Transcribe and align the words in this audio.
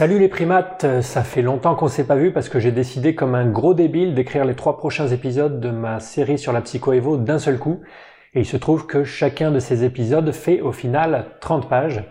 Salut 0.00 0.18
les 0.18 0.28
primates, 0.28 1.02
ça 1.02 1.22
fait 1.22 1.42
longtemps 1.42 1.74
qu'on 1.74 1.88
s'est 1.88 2.06
pas 2.06 2.16
vu 2.16 2.32
parce 2.32 2.48
que 2.48 2.58
j'ai 2.58 2.72
décidé 2.72 3.14
comme 3.14 3.34
un 3.34 3.44
gros 3.44 3.74
débile 3.74 4.14
d'écrire 4.14 4.46
les 4.46 4.54
trois 4.54 4.78
prochains 4.78 5.08
épisodes 5.08 5.60
de 5.60 5.68
ma 5.68 6.00
série 6.00 6.38
sur 6.38 6.54
la 6.54 6.62
psycho-évo 6.62 7.18
d'un 7.18 7.38
seul 7.38 7.58
coup. 7.58 7.82
Et 8.32 8.40
il 8.40 8.46
se 8.46 8.56
trouve 8.56 8.86
que 8.86 9.04
chacun 9.04 9.50
de 9.50 9.58
ces 9.58 9.84
épisodes 9.84 10.32
fait 10.32 10.62
au 10.62 10.72
final 10.72 11.26
30 11.42 11.68
pages. 11.68 12.02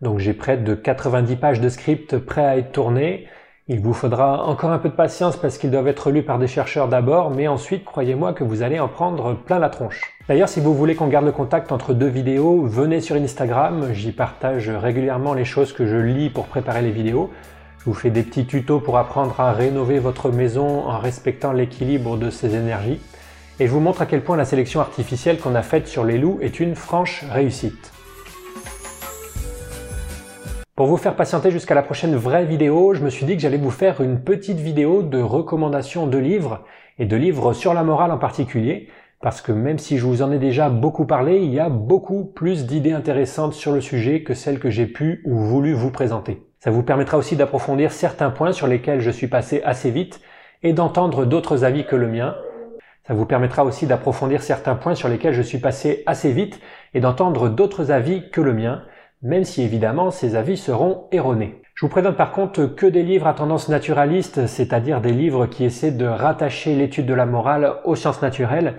Donc 0.00 0.20
j'ai 0.20 0.32
près 0.32 0.56
de 0.56 0.74
90 0.74 1.36
pages 1.36 1.60
de 1.60 1.68
script 1.68 2.16
prêts 2.16 2.46
à 2.46 2.56
être 2.56 2.72
tournées. 2.72 3.28
Il 3.68 3.80
vous 3.80 3.92
faudra 3.92 4.46
encore 4.46 4.70
un 4.70 4.78
peu 4.78 4.88
de 4.88 4.94
patience 4.94 5.36
parce 5.36 5.58
qu'ils 5.58 5.70
doivent 5.70 5.88
être 5.88 6.10
lus 6.10 6.22
par 6.22 6.38
des 6.38 6.46
chercheurs 6.46 6.88
d'abord, 6.88 7.28
mais 7.28 7.46
ensuite 7.46 7.84
croyez-moi 7.84 8.32
que 8.32 8.42
vous 8.42 8.62
allez 8.62 8.80
en 8.80 8.88
prendre 8.88 9.34
plein 9.34 9.58
la 9.58 9.68
tronche. 9.68 10.13
D'ailleurs, 10.26 10.48
si 10.48 10.58
vous 10.58 10.72
voulez 10.74 10.94
qu'on 10.94 11.08
garde 11.08 11.26
le 11.26 11.32
contact 11.32 11.70
entre 11.70 11.92
deux 11.92 12.08
vidéos, 12.08 12.62
venez 12.62 13.02
sur 13.02 13.14
Instagram, 13.14 13.90
j'y 13.92 14.10
partage 14.10 14.70
régulièrement 14.70 15.34
les 15.34 15.44
choses 15.44 15.74
que 15.74 15.84
je 15.84 15.98
lis 15.98 16.30
pour 16.30 16.46
préparer 16.46 16.80
les 16.80 16.92
vidéos. 16.92 17.30
Je 17.80 17.84
vous 17.84 17.92
fais 17.92 18.08
des 18.08 18.22
petits 18.22 18.46
tutos 18.46 18.80
pour 18.80 18.96
apprendre 18.96 19.38
à 19.38 19.52
rénover 19.52 19.98
votre 19.98 20.30
maison 20.30 20.88
en 20.88 20.98
respectant 20.98 21.52
l'équilibre 21.52 22.16
de 22.16 22.30
ses 22.30 22.54
énergies. 22.54 23.02
Et 23.60 23.66
je 23.66 23.70
vous 23.70 23.80
montre 23.80 24.00
à 24.00 24.06
quel 24.06 24.22
point 24.22 24.38
la 24.38 24.46
sélection 24.46 24.80
artificielle 24.80 25.38
qu'on 25.38 25.54
a 25.54 25.60
faite 25.60 25.88
sur 25.88 26.04
les 26.04 26.16
loups 26.16 26.38
est 26.40 26.58
une 26.58 26.74
franche 26.74 27.22
réussite. 27.30 27.92
Pour 30.74 30.86
vous 30.86 30.96
faire 30.96 31.16
patienter 31.16 31.50
jusqu'à 31.50 31.74
la 31.74 31.82
prochaine 31.82 32.16
vraie 32.16 32.46
vidéo, 32.46 32.94
je 32.94 33.02
me 33.02 33.10
suis 33.10 33.26
dit 33.26 33.36
que 33.36 33.42
j'allais 33.42 33.58
vous 33.58 33.70
faire 33.70 34.00
une 34.00 34.18
petite 34.18 34.58
vidéo 34.58 35.02
de 35.02 35.20
recommandations 35.20 36.06
de 36.06 36.16
livres, 36.16 36.64
et 36.98 37.06
de 37.06 37.16
livres 37.16 37.52
sur 37.52 37.74
la 37.74 37.82
morale 37.82 38.10
en 38.10 38.18
particulier, 38.18 38.88
parce 39.24 39.40
que 39.40 39.52
même 39.52 39.78
si 39.78 39.96
je 39.96 40.04
vous 40.04 40.20
en 40.20 40.30
ai 40.30 40.38
déjà 40.38 40.68
beaucoup 40.68 41.06
parlé, 41.06 41.38
il 41.38 41.50
y 41.50 41.58
a 41.58 41.70
beaucoup 41.70 42.26
plus 42.26 42.66
d'idées 42.66 42.92
intéressantes 42.92 43.54
sur 43.54 43.72
le 43.72 43.80
sujet 43.80 44.22
que 44.22 44.34
celles 44.34 44.58
que 44.58 44.68
j'ai 44.68 44.84
pu 44.84 45.22
ou 45.24 45.38
voulu 45.38 45.72
vous 45.72 45.90
présenter. 45.90 46.42
Ça 46.60 46.70
vous 46.70 46.82
permettra 46.82 47.16
aussi 47.16 47.34
d'approfondir 47.34 47.90
certains 47.90 48.28
points 48.28 48.52
sur 48.52 48.66
lesquels 48.66 49.00
je 49.00 49.10
suis 49.10 49.26
passé 49.26 49.62
assez 49.64 49.90
vite, 49.90 50.20
et 50.62 50.74
d'entendre 50.74 51.24
d'autres 51.24 51.64
avis 51.64 51.86
que 51.86 51.96
le 51.96 52.06
mien. 52.06 52.36
Ça 53.08 53.14
vous 53.14 53.24
permettra 53.24 53.64
aussi 53.64 53.86
d'approfondir 53.86 54.42
certains 54.42 54.74
points 54.74 54.94
sur 54.94 55.08
lesquels 55.08 55.32
je 55.32 55.40
suis 55.40 55.56
passé 55.56 56.02
assez 56.04 56.30
vite, 56.30 56.60
et 56.92 57.00
d'entendre 57.00 57.48
d'autres 57.48 57.92
avis 57.92 58.28
que 58.30 58.42
le 58.42 58.52
mien, 58.52 58.82
même 59.22 59.44
si 59.44 59.62
évidemment 59.62 60.10
ces 60.10 60.36
avis 60.36 60.58
seront 60.58 61.06
erronés. 61.12 61.62
Je 61.74 61.86
vous 61.86 61.90
présente 61.90 62.18
par 62.18 62.30
contre 62.30 62.66
que 62.66 62.84
des 62.84 63.02
livres 63.02 63.26
à 63.26 63.32
tendance 63.32 63.70
naturaliste, 63.70 64.46
c'est-à-dire 64.46 65.00
des 65.00 65.12
livres 65.12 65.46
qui 65.46 65.64
essaient 65.64 65.92
de 65.92 66.04
rattacher 66.04 66.76
l'étude 66.76 67.06
de 67.06 67.14
la 67.14 67.24
morale 67.24 67.76
aux 67.84 67.96
sciences 67.96 68.20
naturelles. 68.20 68.74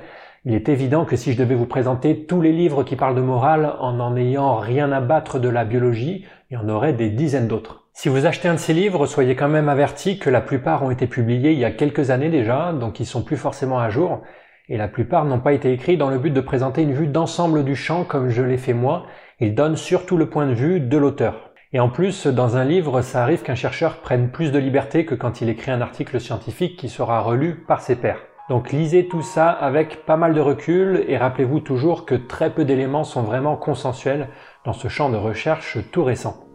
Il 0.48 0.54
est 0.54 0.70
évident 0.70 1.06
que 1.06 1.16
si 1.16 1.34
je 1.34 1.40
devais 1.40 1.56
vous 1.56 1.66
présenter 1.66 2.28
tous 2.28 2.40
les 2.40 2.52
livres 2.52 2.84
qui 2.84 2.96
parlent 2.96 3.16
de 3.16 3.22
morale 3.22 3.74
en 3.80 3.94
n'en 3.94 4.16
ayant 4.16 4.58
rien 4.58 4.92
à 4.92 5.02
battre 5.02 5.40
de 5.40 5.50
la 5.50 5.66
biologie, 5.66 6.24
il 6.52 6.54
y 6.54 6.58
en 6.58 6.70
aurait 6.70 6.94
des 6.94 7.10
dizaines 7.10 7.48
d'autres. 7.48 7.88
Si 7.94 8.10
vous 8.10 8.28
achetez 8.28 8.48
un 8.48 8.54
de 8.54 8.60
ces 8.60 8.76
livres, 8.76 9.08
soyez 9.08 9.36
quand 9.36 9.50
même 9.50 9.70
averti 9.70 10.20
que 10.20 10.30
la 10.30 10.42
plupart 10.42 10.84
ont 10.84 10.92
été 10.92 11.08
publiés 11.08 11.54
il 11.54 11.58
y 11.58 11.66
a 11.66 11.72
quelques 11.72 12.12
années 12.12 12.30
déjà, 12.30 12.74
donc 12.74 13.00
ils 13.00 13.08
sont 13.08 13.24
plus 13.24 13.38
forcément 13.38 13.80
à 13.80 13.90
jour, 13.90 14.22
et 14.70 14.78
la 14.78 14.88
plupart 14.88 15.26
n'ont 15.26 15.40
pas 15.40 15.54
été 15.54 15.74
écrits 15.74 15.98
dans 15.98 16.12
le 16.12 16.20
but 16.20 16.32
de 16.32 16.42
présenter 16.42 16.84
une 16.84 16.94
vue 16.94 17.08
d'ensemble 17.08 17.64
du 17.64 17.76
champ 17.76 18.04
comme 18.04 18.30
je 18.30 18.44
l'ai 18.44 18.58
fait 18.58 18.74
moi, 18.74 19.08
il 19.40 19.56
donne 19.56 19.76
surtout 19.76 20.16
le 20.16 20.30
point 20.30 20.46
de 20.46 20.54
vue 20.54 20.80
de 20.80 20.98
l'auteur. 20.98 21.54
Et 21.74 21.80
en 21.80 21.90
plus, 21.90 22.28
dans 22.28 22.56
un 22.56 22.66
livre, 22.66 23.02
ça 23.02 23.24
arrive 23.24 23.42
qu'un 23.42 23.56
chercheur 23.56 23.98
prenne 23.98 24.30
plus 24.30 24.52
de 24.52 24.59
liberté 24.59 25.06
que 25.08 25.16
quand 25.16 25.42
il 25.42 25.50
écrit 25.50 25.72
un 25.72 25.82
article 25.82 26.20
scientifique 26.20 26.78
qui 26.78 26.88
sera 26.88 27.22
relu 27.22 27.66
par 27.68 27.82
ses 27.82 27.96
pairs. 27.96 28.22
Donc 28.48 28.72
lisez 28.72 29.08
tout 29.08 29.24
ça 29.24 29.50
avec 29.50 30.06
pas 30.06 30.18
mal 30.18 30.36
de 30.36 30.40
recul 30.40 31.04
et 31.08 31.18
rappelez-vous 31.18 31.62
toujours 31.62 32.06
que 32.06 32.14
très 32.14 32.52
peu 32.52 32.64
d'éléments 32.64 33.04
sont 33.04 33.24
vraiment 33.24 33.56
consensuels 33.56 34.28
dans 34.66 34.74
ce 34.74 34.88
champ 34.88 35.10
de 35.10 35.18
recherche 35.18 35.80
tout 35.92 36.04
récent. 36.04 36.46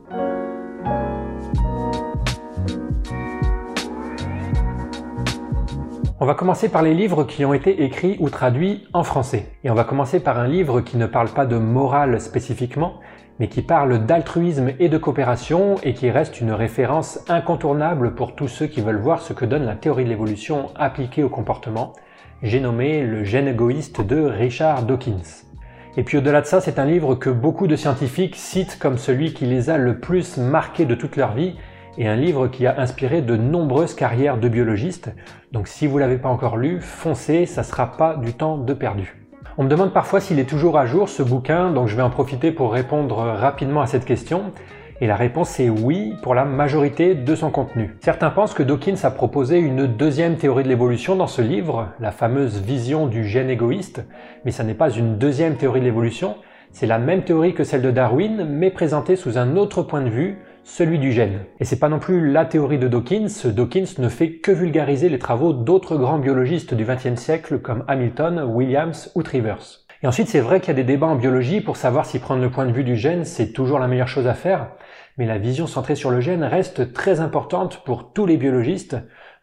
On 6.21 6.27
va 6.27 6.35
commencer 6.35 6.69
par 6.69 6.83
les 6.83 6.95
livres 6.95 7.25
qui 7.25 7.45
ont 7.45 7.55
été 7.55 7.83
écrits 7.83 8.19
ou 8.21 8.31
traduits 8.31 8.87
en 8.93 9.03
français. 9.03 9.51
Et 9.65 9.71
on 9.71 9.75
va 9.75 9.83
commencer 9.83 10.21
par 10.21 10.39
un 10.39 10.47
livre 10.47 10.83
qui 10.83 10.97
ne 10.97 11.07
parle 11.07 11.31
pas 11.31 11.47
de 11.47 11.57
morale 11.57 12.21
spécifiquement, 12.21 13.01
mais 13.41 13.49
qui 13.49 13.63
parle 13.63 14.05
d'altruisme 14.05 14.73
et 14.79 14.91
de 14.91 14.99
coopération 14.99 15.77
et 15.83 15.95
qui 15.95 16.11
reste 16.11 16.43
une 16.43 16.53
référence 16.53 17.25
incontournable 17.27 18.15
pour 18.15 18.37
tous 18.37 18.49
ceux 18.49 18.67
qui 18.67 18.83
veulent 18.83 19.01
voir 19.01 19.23
ce 19.23 19.33
que 19.33 19.47
donne 19.47 19.65
la 19.65 19.75
théorie 19.75 20.05
de 20.05 20.11
l'évolution 20.11 20.69
appliquée 20.77 21.25
au 21.25 21.31
comportement. 21.31 21.95
J'ai 22.43 22.61
nommé 22.61 23.03
Le 23.03 23.25
gène 23.25 23.49
égoïste 23.49 24.03
de 24.03 24.21
Richard 24.21 24.83
Dawkins. 24.83 25.47
Et 25.97 26.05
puis 26.05 26.19
au-delà 26.19 26.43
de 26.43 26.47
ça, 26.47 26.61
c'est 26.61 26.79
un 26.79 26.85
livre 26.85 27.15
que 27.15 27.31
beaucoup 27.31 27.67
de 27.67 27.77
scientifiques 27.77 28.37
citent 28.37 28.79
comme 28.79 28.99
celui 28.99 29.33
qui 29.33 29.47
les 29.47 29.71
a 29.71 29.79
le 29.79 29.99
plus 29.99 30.37
marqués 30.37 30.85
de 30.85 30.95
toute 30.95 31.17
leur 31.17 31.33
vie 31.33 31.57
et 31.97 32.07
un 32.07 32.17
livre 32.17 32.47
qui 32.47 32.67
a 32.67 32.79
inspiré 32.79 33.23
de 33.23 33.37
nombreuses 33.37 33.95
carrières 33.95 34.37
de 34.37 34.49
biologistes. 34.51 35.13
Donc 35.51 35.67
si 35.67 35.87
vous 35.87 35.97
l'avez 35.97 36.19
pas 36.19 36.29
encore 36.29 36.59
lu, 36.59 36.81
foncez, 36.83 37.47
ça 37.47 37.63
sera 37.63 37.97
pas 37.97 38.17
du 38.17 38.35
temps 38.35 38.59
de 38.59 38.75
perdu. 38.75 39.20
On 39.61 39.65
me 39.65 39.69
demande 39.69 39.93
parfois 39.93 40.23
s'il 40.23 40.39
est 40.39 40.49
toujours 40.49 40.79
à 40.79 40.87
jour 40.87 41.11
ce 41.11 41.23
bouquin, 41.23 41.71
donc 41.71 41.87
je 41.87 41.95
vais 41.95 42.01
en 42.01 42.09
profiter 42.09 42.51
pour 42.51 42.73
répondre 42.73 43.17
rapidement 43.17 43.83
à 43.83 43.87
cette 43.87 44.07
question. 44.07 44.53
Et 45.03 45.07
la 45.07 45.17
réponse 45.17 45.61
est 45.61 45.69
oui 45.69 46.15
pour 46.23 46.35
la 46.35 46.47
majorité 46.47 47.15
de 47.15 47.35
son 47.35 47.51
contenu. 47.51 47.95
Certains 48.01 48.31
pensent 48.31 48.55
que 48.55 48.63
Dawkins 48.63 48.97
a 49.03 49.11
proposé 49.11 49.59
une 49.59 49.87
deuxième 49.87 50.37
théorie 50.39 50.65
de 50.65 50.71
l'évolution 50.71 51.15
dans 51.15 51.27
ce 51.27 51.43
livre, 51.43 51.89
la 52.01 52.11
fameuse 52.11 52.59
vision 52.59 53.07
du 53.07 53.27
gène 53.27 53.51
égoïste, 53.51 54.03
mais 54.47 54.51
ça 54.51 54.65
n'est 54.65 54.73
pas 54.73 54.89
une 54.89 55.19
deuxième 55.19 55.57
théorie 55.57 55.81
de 55.81 55.85
l'évolution, 55.85 56.37
c'est 56.73 56.87
la 56.87 56.99
même 56.99 57.25
théorie 57.25 57.53
que 57.53 57.63
celle 57.65 57.83
de 57.83 57.91
Darwin, 57.91 58.47
mais 58.49 58.71
présentée 58.71 59.15
sous 59.15 59.37
un 59.37 59.57
autre 59.57 59.83
point 59.83 60.01
de 60.01 60.09
vue, 60.09 60.39
celui 60.65 60.99
du 60.99 61.13
gène. 61.13 61.41
Et 61.59 61.65
c'est 61.65 61.79
pas 61.79 61.89
non 61.89 61.99
plus 61.99 62.31
la 62.31 62.45
théorie 62.45 62.79
de 62.79 62.89
Dawkins, 62.89 63.29
Dawkins 63.47 63.95
ne 63.99 64.09
fait 64.09 64.35
que 64.35 64.53
vulgariser 64.53 65.09
les 65.09 65.19
travaux 65.19 65.53
d'autres 65.53 65.97
grands 65.97 66.19
biologistes 66.19 66.75
du 66.75 66.85
XXe 66.85 67.21
siècle 67.21 67.59
comme 67.59 67.85
Hamilton, 67.89 68.45
Williams 68.47 69.11
ou 69.15 69.23
Trivers. 69.23 69.81
Et 70.03 70.07
ensuite, 70.07 70.29
c'est 70.29 70.41
vrai 70.41 70.61
qu'il 70.61 70.69
y 70.69 70.71
a 70.71 70.75
des 70.75 70.85
débats 70.85 71.09
en 71.09 71.17
biologie 71.17 71.61
pour 71.61 71.77
savoir 71.77 72.07
si 72.07 72.19
prendre 72.19 72.41
le 72.41 72.51
point 72.51 72.65
de 72.65 72.73
vue 72.73 72.85
du 72.85 72.97
gène, 72.97 73.25
c'est 73.25 73.53
toujours 73.53 73.79
la 73.79 73.87
meilleure 73.87 74.09
chose 74.09 74.27
à 74.27 74.35
faire, 74.35 74.69
mais 75.19 75.27
la 75.27 75.37
vision 75.37 75.67
centrée 75.67 75.95
sur 75.95 76.11
le 76.11 76.21
gène 76.21 76.43
reste 76.43 76.95
très 76.95 77.21
importante 77.21 77.83
pour 77.85 78.13
tous 78.13 78.25
les 78.25 78.39
biologistes. 78.39 78.97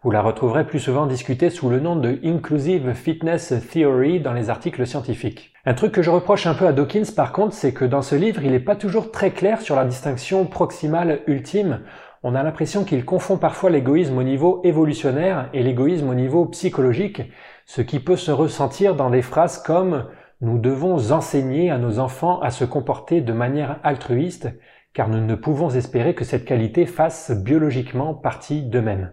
Vous 0.08 0.12
la 0.12 0.22
retrouverez 0.22 0.66
plus 0.66 0.80
souvent 0.80 1.06
discutée 1.06 1.50
sous 1.50 1.70
le 1.70 1.82
nom 1.82 1.98
de 1.98 2.18
Inclusive 2.24 2.94
Fitness 2.94 3.54
Theory 3.70 4.22
dans 4.22 4.32
les 4.32 4.50
articles 4.50 4.88
scientifiques. 4.88 5.52
Un 5.66 5.74
truc 5.74 5.92
que 5.92 6.02
je 6.02 6.10
reproche 6.10 6.48
un 6.48 6.54
peu 6.54 6.66
à 6.66 6.72
Dawkins 6.72 7.12
par 7.14 7.34
contre, 7.34 7.54
c'est 7.54 7.74
que 7.74 7.84
dans 7.84 8.02
ce 8.02 8.16
livre, 8.16 8.42
il 8.42 8.52
n'est 8.52 8.62
pas 8.62 8.78
toujours 8.78 9.12
très 9.12 9.32
clair 9.32 9.60
sur 9.60 9.76
la 9.76 9.84
distinction 9.84 10.46
proximale 10.46 11.24
ultime. 11.28 11.82
On 12.24 12.36
a 12.36 12.44
l'impression 12.44 12.86
qu'il 12.86 13.04
confond 13.04 13.38
parfois 13.38 13.70
l'égoïsme 13.70 14.18
au 14.18 14.24
niveau 14.24 14.62
évolutionnaire 14.64 15.50
et 15.52 15.62
l'égoïsme 15.62 16.08
au 16.08 16.16
niveau 16.16 16.46
psychologique, 16.46 17.24
ce 17.66 17.82
qui 17.82 18.00
peut 18.00 18.16
se 18.16 18.32
ressentir 18.32 18.96
dans 18.96 19.10
des 19.10 19.22
phrases 19.22 19.62
comme 19.62 20.06
nous 20.40 20.58
devons 20.58 21.12
enseigner 21.12 21.70
à 21.70 21.78
nos 21.78 22.00
enfants 22.00 22.40
à 22.40 22.52
se 22.52 22.64
comporter 22.64 23.20
de 23.20 23.34
manière 23.34 23.82
altruiste, 23.84 24.48
car 24.94 25.10
nous 25.10 25.20
ne 25.20 25.36
pouvons 25.36 25.72
espérer 25.72 26.16
que 26.16 26.24
cette 26.24 26.46
qualité 26.46 26.86
fasse 26.86 27.32
biologiquement 27.32 28.14
partie 28.14 28.62
d'eux-mêmes. 28.62 29.12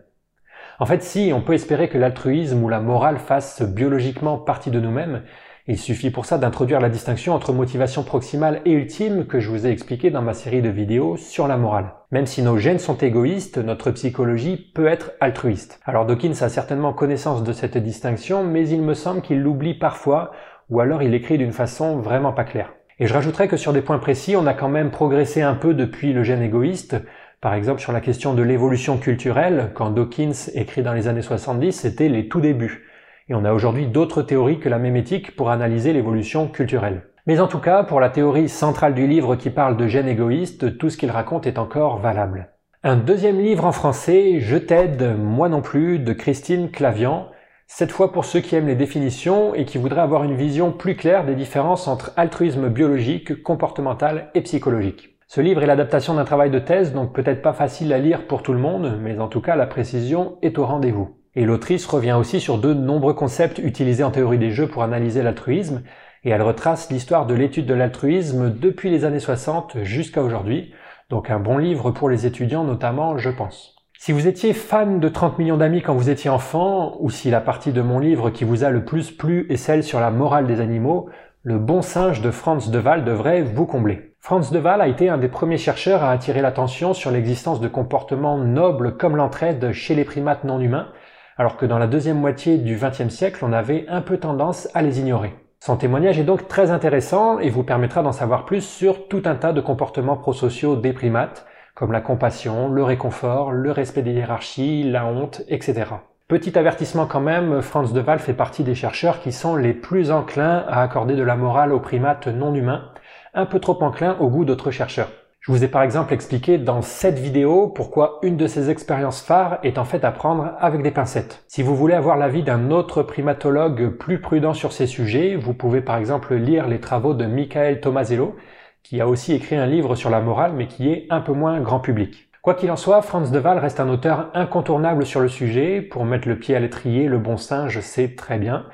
En 0.81 0.87
fait, 0.87 1.03
si 1.03 1.33
on 1.33 1.41
peut 1.41 1.55
espérer 1.55 1.89
que 1.89 1.99
l'altruisme 1.99 2.63
ou 2.63 2.69
la 2.69 2.81
morale 2.81 3.19
fasse 3.19 3.63
biologiquement 3.63 4.39
partie 4.39 4.71
de 4.71 4.81
nous-mêmes, 4.81 5.23
il 5.67 5.79
suffit 5.79 6.11
pour 6.11 6.27
ça 6.27 6.37
d'introduire 6.37 6.81
la 6.81 6.91
distinction 6.91 7.33
entre 7.33 7.53
motivation 7.53 8.03
proximale 8.03 8.61
et 8.67 8.73
ultime 8.73 9.25
que 9.25 9.41
je 9.41 9.49
vous 9.49 9.67
ai 9.67 9.71
expliqué 9.71 10.11
dans 10.11 10.21
ma 10.21 10.35
série 10.35 10.61
de 10.61 10.69
vidéos 10.69 11.17
sur 11.17 11.47
la 11.47 11.57
morale. 11.57 11.95
Même 12.11 12.27
si 12.27 12.43
nos 12.43 12.59
gènes 12.59 12.79
sont 12.79 12.99
égoïstes, 12.99 13.57
notre 13.57 13.91
psychologie 13.93 14.73
peut 14.75 14.87
être 14.87 15.13
altruiste. 15.21 15.81
Alors 15.87 16.05
Dawkins 16.05 16.43
a 16.43 16.51
certainement 16.51 16.93
connaissance 16.93 17.45
de 17.45 17.53
cette 17.53 17.79
distinction, 17.79 18.45
mais 18.45 18.69
il 18.69 18.83
me 18.83 18.93
semble 18.93 19.23
qu'il 19.23 19.41
l'oublie 19.41 19.73
parfois, 19.75 20.33
ou 20.69 20.81
alors 20.81 21.03
il 21.03 21.15
écrit 21.15 21.39
d'une 21.39 21.53
façon 21.53 21.99
vraiment 21.99 22.33
pas 22.33 22.45
claire. 22.45 22.75
Et 23.01 23.07
je 23.07 23.15
rajouterais 23.15 23.49
que 23.49 23.57
sur 23.57 23.73
des 23.73 23.81
points 23.81 23.99
précis, 23.99 24.37
on 24.37 24.47
a 24.47 24.55
quand 24.55 24.69
même 24.69 24.91
progressé 24.91 25.41
un 25.41 25.55
peu 25.55 25.73
depuis 25.73 26.13
le 26.13 26.25
gène 26.25 26.43
égoïste. 26.43 26.97
Par 27.45 27.53
exemple, 27.53 27.83
sur 27.83 27.93
la 27.93 28.01
question 28.01 28.33
de 28.33 28.43
l'évolution 28.43 28.97
culturelle, 28.97 29.73
quand 29.75 29.91
Dawkins 29.91 30.49
écrit 30.55 30.83
dans 30.83 30.95
les 30.95 31.09
années 31.09 31.21
70, 31.21 31.73
c'était 31.73 32.09
les 32.09 32.27
tout 32.27 32.41
débuts 32.41 32.87
et 33.29 33.35
on 33.35 33.45
a 33.45 33.53
aujourd'hui 33.53 33.87
d'autres 33.87 34.23
théories 34.23 34.61
que 34.61 34.71
la 34.71 34.79
mémétique 34.79 35.37
pour 35.37 35.51
analyser 35.51 35.93
l'évolution 35.93 36.49
culturelle. 36.49 37.03
Mais 37.27 37.41
en 37.41 37.47
tout 37.47 37.59
cas, 37.59 37.83
pour 37.83 38.01
la 38.01 38.09
théorie 38.09 38.49
centrale 38.49 38.95
du 38.95 39.07
livre 39.07 39.37
qui 39.37 39.51
parle 39.51 39.77
de 39.77 39.87
gènes 39.87 40.09
égoïstes, 40.09 40.79
tout 40.79 40.89
ce 40.89 40.97
qu'il 40.97 41.11
raconte 41.11 41.47
est 41.47 41.59
encore 41.59 41.99
valable. 41.99 42.49
Un 42.83 42.97
deuxième 42.97 43.39
livre 43.39 43.67
en 43.67 43.73
français, 43.73 44.41
Je 44.41 44.57
t'aide, 44.57 45.15
moi 45.19 45.51
non 45.51 45.61
plus, 45.61 45.99
de 45.99 46.15
Christine 46.15 46.71
Clavian, 46.71 47.29
cette 47.67 47.93
fois 47.93 48.11
pour 48.11 48.25
ceux 48.25 48.41
qui 48.41 48.57
aiment 48.57 48.69
les 48.69 48.75
définitions 48.75 49.55
et 49.55 49.67
qui 49.67 49.77
voudraient 49.77 50.01
avoir 50.01 50.25
une 50.25 50.35
vision 50.35 50.73
plus 50.73 50.97
claire 50.97 51.27
des 51.27 51.35
différences 51.35 51.89
entre 51.89 52.15
altruisme 52.17 52.71
biologique, 52.71 53.43
comportemental 53.43 54.31
et 54.33 54.41
psychologique. 54.41 55.14
Ce 55.27 55.41
livre 55.41 55.63
est 55.63 55.67
l'adaptation 55.67 56.15
d'un 56.15 56.25
travail 56.25 56.51
de 56.51 56.59
thèse, 56.59 56.93
donc 56.93 57.15
peut-être 57.15 57.43
pas 57.43 57.55
facile 57.55 57.93
à 57.93 57.99
lire 57.99 58.27
pour 58.27 58.43
tout 58.43 58.53
le 58.53 58.59
monde, 58.59 58.99
mais 59.01 59.19
en 59.19 59.29
tout 59.29 59.41
cas 59.41 59.57
la 59.57 59.67
précision 59.67 60.37
est 60.43 60.59
au 60.59 60.67
rendez-vous. 60.67 61.17
Et 61.35 61.45
l'autrice 61.45 61.87
revient 61.87 62.13
aussi 62.13 62.41
sur 62.41 62.59
de 62.59 62.75
nombreux 62.75 63.15
concepts 63.15 63.59
utilisés 63.59 64.05
en 64.05 64.11
théorie 64.11 64.39
des 64.39 64.51
jeux 64.51 64.69
pour 64.69 64.83
analyser 64.83 65.23
l'altruisme, 65.23 65.83
et 66.25 66.31
elle 66.31 66.43
retrace 66.43 66.91
l'histoire 66.91 67.27
de 67.27 67.35
l'étude 67.35 67.67
de 67.67 67.75
l'altruisme 67.75 68.51
depuis 68.51 68.91
les 68.91 69.05
années 69.05 69.19
60 69.19 69.83
jusqu'à 69.83 70.23
aujourd'hui. 70.23 70.73
Donc 71.11 71.31
un 71.31 71.41
bon 71.41 71.59
livre 71.59 71.91
pour 71.91 72.09
les 72.09 72.27
étudiants 72.27 72.65
notamment, 72.65 73.19
je 73.19 73.31
pense. 73.31 73.77
Si 73.99 74.13
vous 74.13 74.27
étiez 74.27 74.53
fan 74.53 75.01
de 75.01 75.09
30 75.09 75.39
millions 75.39 75.57
d'amis 75.57 75.83
quand 75.83 75.95
vous 75.95 76.11
étiez 76.11 76.31
enfant, 76.31 76.97
ou 77.01 77.11
si 77.11 77.31
la 77.31 77.41
partie 77.41 77.73
de 77.73 77.83
mon 77.83 77.99
livre 77.99 78.31
qui 78.31 78.45
vous 78.45 78.63
a 78.63 78.71
le 78.71 78.85
plus 78.85 79.11
plu 79.11 79.47
est 79.49 79.57
celle 79.57 79.83
sur 79.83 80.01
la 80.01 80.11
morale 80.11 80.47
des 80.47 80.61
animaux, 80.61 81.09
le 81.43 81.59
bon 81.59 81.83
singe 81.83 82.21
de 82.21 82.31
Franz 82.31 82.71
de 82.71 82.79
Waal 82.79 83.05
devrait 83.05 83.43
vous 83.43 83.67
combler. 83.67 84.14
Franz 84.25 84.51
de 84.51 84.59
Waal 84.59 84.81
a 84.81 84.89
été 84.89 85.11
un 85.11 85.19
des 85.19 85.29
premiers 85.29 85.59
chercheurs 85.59 86.03
à 86.03 86.11
attirer 86.11 86.41
l'attention 86.41 86.95
sur 86.95 87.11
l'existence 87.11 87.61
de 87.61 87.69
comportements 87.69 88.39
nobles 88.39 88.97
comme 88.97 89.17
l'entraide 89.17 89.73
chez 89.73 89.95
les 89.95 90.07
primates 90.07 90.45
non 90.45 90.61
humains, 90.61 90.89
alors 91.37 91.59
que 91.59 91.67
dans 91.67 91.79
la 91.79 91.87
deuxième 91.87 92.21
moitié 92.21 92.57
du 92.57 92.77
XXe 92.77 93.11
siècle, 93.11 93.45
on 93.45 93.53
avait 93.53 93.85
un 93.87 94.01
peu 94.01 94.17
tendance 94.17 94.67
à 94.73 94.81
les 94.81 94.99
ignorer. 94.99 95.35
Son 95.61 95.77
témoignage 95.77 96.19
est 96.19 96.25
donc 96.25 96.49
très 96.49 96.71
intéressant 96.71 97.39
et 97.39 97.51
vous 97.51 97.65
permettra 97.65 98.03
d'en 98.03 98.13
savoir 98.13 98.47
plus 98.47 98.63
sur 98.63 99.09
tout 99.09 99.21
un 99.27 99.35
tas 99.35 99.53
de 99.53 99.61
comportements 99.61 100.17
prosociaux 100.17 100.77
des 100.77 100.95
primates, 100.95 101.45
comme 101.75 101.93
la 101.93 102.01
compassion, 102.01 102.71
le 102.71 102.83
réconfort, 102.83 103.53
le 103.53 103.73
respect 103.73 104.01
des 104.01 104.13
hiérarchies, 104.13 104.85
la 104.85 105.05
honte, 105.05 105.43
etc. 105.49 105.85
Petit 106.29 106.59
avertissement 106.59 107.05
quand 107.05 107.21
même, 107.21 107.61
Franz 107.61 107.93
de 107.93 108.01
Waal 108.01 108.21
fait 108.21 108.33
partie 108.33 108.65
des 108.65 108.75
chercheurs 108.75 109.21
qui 109.21 109.33
sont 109.33 109.55
les 109.55 109.75
plus 109.75 110.11
enclins 110.11 110.65
à 110.67 110.81
accorder 110.81 111.15
de 111.15 111.23
la 111.23 111.37
morale 111.37 111.75
aux 111.75 111.81
primates 111.81 112.27
non 112.27 112.55
humains, 112.55 112.85
un 113.35 113.47
peu 113.47 113.61
trop 113.61 113.83
enclins 113.83 114.17
au 114.21 114.29
goût 114.29 114.45
d'autres 114.45 114.71
chercheurs. 114.71 115.11
Je 115.41 115.53
vous 115.53 115.63
ai 115.63 115.69
par 115.69 115.83
exemple 115.83 116.15
expliqué 116.15 116.57
dans 116.57 116.81
cette 116.81 117.19
vidéo 117.19 117.69
pourquoi 117.69 118.19
une 118.23 118.39
de 118.39 118.47
ces 118.47 118.71
expériences 118.71 119.21
phares 119.21 119.59
est 119.63 119.77
en 119.77 119.85
fait 119.85 120.03
à 120.03 120.11
prendre 120.11 120.53
avec 120.59 120.83
des 120.83 120.91
pincettes. 120.91 121.45
Si 121.49 121.63
vous 121.63 121.77
voulez 121.77 121.93
avoir 121.93 122.17
l'avis 122.17 122.43
d'un 122.43 122.71
autre 122.71 123.03
primatologue 123.03 123.91
plus 123.99 124.23
prudent 124.23 124.55
sur 124.55 124.73
ces 124.73 124.87
sujets, 124.87 125.37
vous 125.37 125.53
pouvez 125.53 125.83
par 125.83 125.99
exemple 125.99 126.35
lire 126.35 126.67
les 126.67 126.81
travaux 126.81 127.13
de 127.13 127.27
Michael 127.27 127.81
Tomasello, 127.81 128.37
qui 128.83 129.03
a 129.03 129.07
aussi 129.07 129.35
écrit 129.35 129.57
un 129.57 129.67
livre 129.67 129.97
sur 129.97 130.09
la 130.09 130.23
morale 130.23 130.55
mais 130.55 130.67
qui 130.67 130.91
est 130.91 131.07
un 131.11 131.21
peu 131.21 131.33
moins 131.33 131.61
grand 131.61 131.81
public. 131.81 132.31
Quoi 132.41 132.55
qu'il 132.55 132.71
en 132.71 132.77
soit, 132.77 133.03
Franz 133.03 133.31
de 133.31 133.39
Waal 133.39 133.59
reste 133.59 133.81
un 133.81 133.89
auteur 133.89 134.31
incontournable 134.35 135.05
sur 135.05 135.21
le 135.21 135.29
sujet. 135.29 135.81
Pour 135.81 136.05
mettre 136.05 136.29
le 136.29 136.39
pied 136.39 136.55
à 136.55 136.61
l'étrier, 136.61 137.07
le 137.07 137.19
bon 137.19 137.39
singe 137.39 137.81
sait 137.81 138.15
très 138.17 138.39
bien. 138.39 138.67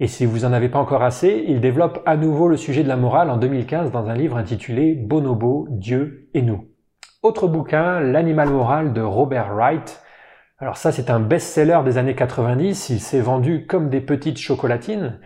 Et 0.00 0.06
si 0.06 0.26
vous 0.26 0.44
en 0.44 0.52
avez 0.52 0.68
pas 0.68 0.78
encore 0.78 1.02
assez, 1.02 1.44
il 1.46 1.60
développe 1.60 2.02
à 2.06 2.16
nouveau 2.16 2.48
le 2.48 2.56
sujet 2.56 2.82
de 2.82 2.88
la 2.88 2.96
morale 2.96 3.30
en 3.30 3.36
2015 3.36 3.90
dans 3.92 4.08
un 4.08 4.14
livre 4.14 4.36
intitulé 4.36 4.94
Bonobo, 4.94 5.68
Dieu 5.70 6.28
et 6.34 6.42
nous. 6.42 6.66
Autre 7.22 7.46
bouquin, 7.46 8.00
L'animal 8.00 8.48
moral 8.48 8.92
de 8.92 9.00
Robert 9.00 9.54
Wright. 9.54 10.02
Alors 10.58 10.76
ça, 10.76 10.92
c'est 10.92 11.10
un 11.10 11.20
best-seller 11.20 11.80
des 11.84 11.98
années 11.98 12.14
90. 12.14 12.88
Il 12.88 13.00
s'est 13.00 13.20
vendu 13.20 13.66
comme 13.66 13.90
des 13.90 14.00
petites 14.00 14.38
chocolatines. 14.38 15.20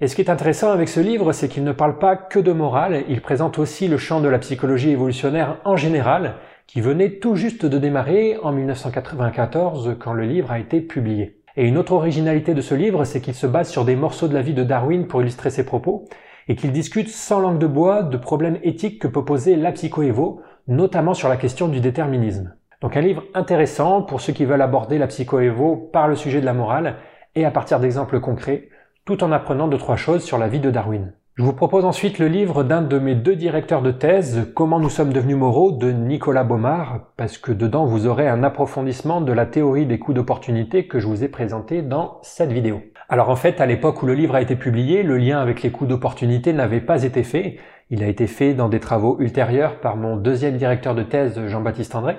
Et 0.00 0.08
ce 0.08 0.14
qui 0.14 0.22
est 0.22 0.30
intéressant 0.30 0.70
avec 0.70 0.88
ce 0.88 1.00
livre, 1.00 1.32
c'est 1.32 1.48
qu'il 1.48 1.64
ne 1.64 1.72
parle 1.72 1.98
pas 1.98 2.16
que 2.16 2.38
de 2.38 2.52
morale, 2.52 3.04
il 3.08 3.20
présente 3.20 3.58
aussi 3.58 3.88
le 3.88 3.98
champ 3.98 4.20
de 4.20 4.28
la 4.28 4.38
psychologie 4.38 4.90
évolutionnaire 4.90 5.58
en 5.64 5.76
général, 5.76 6.34
qui 6.66 6.80
venait 6.80 7.18
tout 7.18 7.34
juste 7.34 7.66
de 7.66 7.78
démarrer 7.78 8.36
en 8.42 8.52
1994 8.52 9.96
quand 9.98 10.12
le 10.12 10.24
livre 10.24 10.52
a 10.52 10.58
été 10.58 10.80
publié. 10.80 11.37
Et 11.58 11.66
une 11.66 11.76
autre 11.76 11.90
originalité 11.90 12.54
de 12.54 12.60
ce 12.60 12.76
livre, 12.76 13.02
c'est 13.02 13.20
qu'il 13.20 13.34
se 13.34 13.48
base 13.48 13.68
sur 13.68 13.84
des 13.84 13.96
morceaux 13.96 14.28
de 14.28 14.34
la 14.34 14.42
vie 14.42 14.54
de 14.54 14.62
Darwin 14.62 15.08
pour 15.08 15.22
illustrer 15.22 15.50
ses 15.50 15.66
propos, 15.66 16.04
et 16.46 16.54
qu'il 16.54 16.70
discute 16.70 17.08
sans 17.08 17.40
langue 17.40 17.58
de 17.58 17.66
bois 17.66 18.04
de 18.04 18.16
problèmes 18.16 18.60
éthiques 18.62 19.02
que 19.02 19.08
peut 19.08 19.24
poser 19.24 19.56
la 19.56 19.72
psychoévo, 19.72 20.40
notamment 20.68 21.14
sur 21.14 21.28
la 21.28 21.36
question 21.36 21.66
du 21.66 21.80
déterminisme. 21.80 22.54
Donc 22.80 22.96
un 22.96 23.00
livre 23.00 23.24
intéressant 23.34 24.02
pour 24.02 24.20
ceux 24.20 24.32
qui 24.32 24.44
veulent 24.44 24.62
aborder 24.62 24.98
la 24.98 25.08
psychoévo 25.08 25.74
par 25.74 26.06
le 26.06 26.14
sujet 26.14 26.40
de 26.40 26.46
la 26.46 26.54
morale 26.54 26.98
et 27.34 27.44
à 27.44 27.50
partir 27.50 27.80
d'exemples 27.80 28.20
concrets, 28.20 28.68
tout 29.04 29.24
en 29.24 29.32
apprenant 29.32 29.66
deux 29.66 29.78
trois 29.78 29.96
choses 29.96 30.22
sur 30.22 30.38
la 30.38 30.46
vie 30.46 30.60
de 30.60 30.70
Darwin. 30.70 31.12
Je 31.38 31.44
vous 31.44 31.52
propose 31.52 31.84
ensuite 31.84 32.18
le 32.18 32.26
livre 32.26 32.64
d'un 32.64 32.82
de 32.82 32.98
mes 32.98 33.14
deux 33.14 33.36
directeurs 33.36 33.80
de 33.80 33.92
thèse, 33.92 34.50
Comment 34.56 34.80
nous 34.80 34.88
sommes 34.88 35.12
devenus 35.12 35.36
moraux, 35.36 35.70
de 35.70 35.92
Nicolas 35.92 36.42
Baumard, 36.42 37.12
parce 37.16 37.38
que 37.38 37.52
dedans 37.52 37.86
vous 37.86 38.08
aurez 38.08 38.26
un 38.26 38.42
approfondissement 38.42 39.20
de 39.20 39.30
la 39.30 39.46
théorie 39.46 39.86
des 39.86 40.00
coûts 40.00 40.14
d'opportunité 40.14 40.88
que 40.88 40.98
je 40.98 41.06
vous 41.06 41.22
ai 41.22 41.28
présenté 41.28 41.80
dans 41.80 42.18
cette 42.22 42.50
vidéo. 42.50 42.82
Alors 43.08 43.30
en 43.30 43.36
fait, 43.36 43.60
à 43.60 43.66
l'époque 43.66 44.02
où 44.02 44.06
le 44.06 44.14
livre 44.14 44.34
a 44.34 44.42
été 44.42 44.56
publié, 44.56 45.04
le 45.04 45.16
lien 45.16 45.38
avec 45.38 45.62
les 45.62 45.70
coûts 45.70 45.86
d'opportunité 45.86 46.52
n'avait 46.52 46.80
pas 46.80 47.04
été 47.04 47.22
fait. 47.22 47.58
Il 47.88 48.02
a 48.02 48.08
été 48.08 48.26
fait 48.26 48.52
dans 48.52 48.68
des 48.68 48.80
travaux 48.80 49.16
ultérieurs 49.20 49.78
par 49.78 49.94
mon 49.96 50.16
deuxième 50.16 50.56
directeur 50.56 50.96
de 50.96 51.04
thèse, 51.04 51.40
Jean-Baptiste 51.46 51.94
André. 51.94 52.16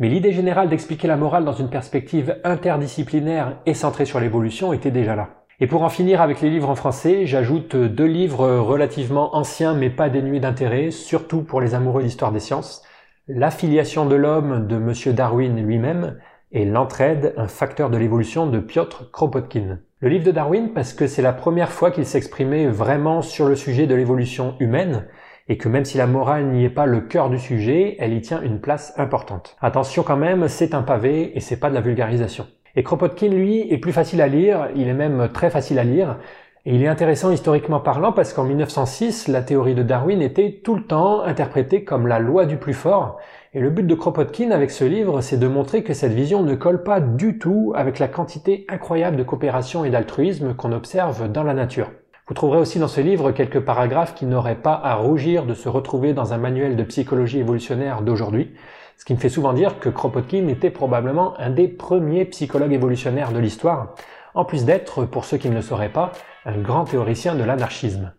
Mais 0.00 0.10
l'idée 0.10 0.32
générale 0.32 0.68
d'expliquer 0.68 1.08
la 1.08 1.16
morale 1.16 1.46
dans 1.46 1.54
une 1.54 1.70
perspective 1.70 2.36
interdisciplinaire 2.44 3.56
et 3.64 3.72
centrée 3.72 4.04
sur 4.04 4.20
l'évolution 4.20 4.74
était 4.74 4.90
déjà 4.90 5.16
là. 5.16 5.39
Et 5.62 5.66
pour 5.66 5.82
en 5.82 5.90
finir 5.90 6.22
avec 6.22 6.40
les 6.40 6.48
livres 6.48 6.70
en 6.70 6.74
français, 6.74 7.26
j'ajoute 7.26 7.76
deux 7.76 8.06
livres 8.06 8.48
relativement 8.48 9.36
anciens 9.36 9.74
mais 9.74 9.90
pas 9.90 10.08
dénués 10.08 10.40
d'intérêt, 10.40 10.90
surtout 10.90 11.42
pour 11.42 11.60
les 11.60 11.74
amoureux 11.74 12.02
d'histoire 12.02 12.32
des 12.32 12.40
sciences. 12.40 12.82
L'affiliation 13.28 14.06
de 14.06 14.14
l'homme 14.14 14.66
de 14.66 14.76
M. 14.76 15.14
Darwin 15.14 15.62
lui-même 15.62 16.16
et 16.50 16.64
L'entraide, 16.64 17.34
un 17.36 17.46
facteur 17.46 17.90
de 17.90 17.98
l'évolution 17.98 18.46
de 18.46 18.58
Piotr 18.58 19.10
Kropotkin. 19.10 19.80
Le 19.98 20.08
livre 20.08 20.24
de 20.24 20.30
Darwin 20.30 20.72
parce 20.72 20.94
que 20.94 21.06
c'est 21.06 21.20
la 21.20 21.34
première 21.34 21.70
fois 21.70 21.90
qu'il 21.90 22.06
s'exprimait 22.06 22.66
vraiment 22.66 23.20
sur 23.20 23.46
le 23.46 23.54
sujet 23.54 23.86
de 23.86 23.94
l'évolution 23.94 24.56
humaine 24.60 25.08
et 25.48 25.58
que 25.58 25.68
même 25.68 25.84
si 25.84 25.98
la 25.98 26.06
morale 26.06 26.46
n'y 26.46 26.64
est 26.64 26.70
pas 26.70 26.86
le 26.86 27.02
cœur 27.02 27.28
du 27.28 27.38
sujet, 27.38 27.96
elle 27.98 28.14
y 28.14 28.22
tient 28.22 28.40
une 28.40 28.62
place 28.62 28.94
importante. 28.96 29.58
Attention 29.60 30.04
quand 30.04 30.16
même, 30.16 30.48
c'est 30.48 30.72
un 30.72 30.82
pavé 30.82 31.36
et 31.36 31.40
c'est 31.40 31.60
pas 31.60 31.68
de 31.68 31.74
la 31.74 31.82
vulgarisation. 31.82 32.46
Et 32.76 32.82
Kropotkin, 32.82 33.28
lui, 33.28 33.72
est 33.72 33.78
plus 33.78 33.92
facile 33.92 34.20
à 34.20 34.28
lire, 34.28 34.68
il 34.76 34.88
est 34.88 34.94
même 34.94 35.28
très 35.32 35.50
facile 35.50 35.78
à 35.78 35.84
lire, 35.84 36.18
et 36.66 36.74
il 36.74 36.82
est 36.82 36.88
intéressant 36.88 37.30
historiquement 37.30 37.80
parlant 37.80 38.12
parce 38.12 38.32
qu'en 38.32 38.44
1906, 38.44 39.28
la 39.28 39.42
théorie 39.42 39.74
de 39.74 39.82
Darwin 39.82 40.20
était 40.20 40.60
tout 40.62 40.74
le 40.74 40.84
temps 40.84 41.22
interprétée 41.22 41.84
comme 41.84 42.06
la 42.06 42.18
loi 42.18 42.44
du 42.44 42.58
plus 42.58 42.74
fort, 42.74 43.18
et 43.54 43.60
le 43.60 43.70
but 43.70 43.86
de 43.86 43.94
Kropotkin 43.94 44.50
avec 44.50 44.70
ce 44.70 44.84
livre, 44.84 45.22
c'est 45.22 45.38
de 45.38 45.48
montrer 45.48 45.82
que 45.82 45.94
cette 45.94 46.12
vision 46.12 46.42
ne 46.42 46.54
colle 46.54 46.82
pas 46.82 47.00
du 47.00 47.38
tout 47.38 47.72
avec 47.74 47.98
la 47.98 48.08
quantité 48.08 48.66
incroyable 48.68 49.16
de 49.16 49.22
coopération 49.22 49.84
et 49.84 49.90
d'altruisme 49.90 50.54
qu'on 50.54 50.72
observe 50.72 51.32
dans 51.32 51.42
la 51.42 51.54
nature. 51.54 51.90
Vous 52.28 52.34
trouverez 52.34 52.58
aussi 52.58 52.78
dans 52.78 52.86
ce 52.86 53.00
livre 53.00 53.32
quelques 53.32 53.58
paragraphes 53.58 54.14
qui 54.14 54.24
n'auraient 54.24 54.54
pas 54.54 54.80
à 54.84 54.94
rougir 54.94 55.46
de 55.46 55.54
se 55.54 55.68
retrouver 55.68 56.12
dans 56.12 56.32
un 56.32 56.38
manuel 56.38 56.76
de 56.76 56.84
psychologie 56.84 57.40
évolutionnaire 57.40 58.02
d'aujourd'hui, 58.02 58.52
ce 59.00 59.06
qui 59.06 59.14
me 59.14 59.18
fait 59.18 59.30
souvent 59.30 59.54
dire 59.54 59.78
que 59.80 59.88
Kropotkin 59.88 60.46
était 60.48 60.68
probablement 60.68 61.32
un 61.40 61.48
des 61.48 61.68
premiers 61.68 62.26
psychologues 62.26 62.74
évolutionnaires 62.74 63.32
de 63.32 63.38
l'histoire, 63.38 63.94
en 64.34 64.44
plus 64.44 64.66
d'être, 64.66 65.06
pour 65.06 65.24
ceux 65.24 65.38
qui 65.38 65.48
ne 65.48 65.54
le 65.54 65.62
sauraient 65.62 65.88
pas, 65.88 66.12
un 66.44 66.58
grand 66.58 66.84
théoricien 66.84 67.34
de 67.34 67.42
l'anarchisme. 67.42 68.12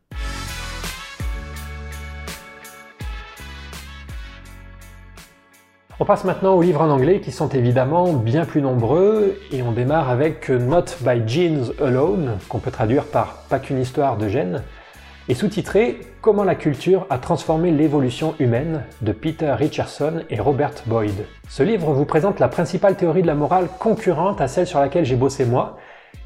On 5.99 6.05
passe 6.05 6.23
maintenant 6.23 6.55
aux 6.55 6.63
livres 6.63 6.81
en 6.81 6.89
anglais 6.89 7.21
qui 7.21 7.31
sont 7.31 7.49
évidemment 7.49 8.13
bien 8.13 8.45
plus 8.45 8.63
nombreux 8.63 9.39
et 9.51 9.61
on 9.61 9.73
démarre 9.73 10.09
avec 10.09 10.49
Not 10.49 10.85
by 11.01 11.21
Genes 11.27 11.73
Alone, 11.79 12.39
qu'on 12.49 12.57
peut 12.57 12.71
traduire 12.71 13.03
par 13.03 13.43
Pas 13.49 13.59
qu'une 13.59 13.79
histoire 13.79 14.17
de 14.17 14.27
gènes, 14.27 14.63
et 15.29 15.33
sous-titré 15.33 15.99
Comment 16.21 16.43
la 16.43 16.55
culture 16.55 17.05
a 17.09 17.17
transformé 17.17 17.71
l'évolution 17.71 18.35
humaine 18.39 18.83
de 19.01 19.11
Peter 19.11 19.51
Richardson 19.51 20.21
et 20.29 20.39
Robert 20.39 20.73
Boyd. 20.85 21.25
Ce 21.49 21.63
livre 21.63 21.93
vous 21.93 22.05
présente 22.05 22.39
la 22.39 22.47
principale 22.47 22.95
théorie 22.95 23.21
de 23.21 23.27
la 23.27 23.35
morale 23.35 23.67
concurrente 23.79 24.41
à 24.41 24.47
celle 24.47 24.67
sur 24.67 24.79
laquelle 24.79 25.05
j'ai 25.05 25.15
bossé 25.15 25.45
moi, 25.45 25.77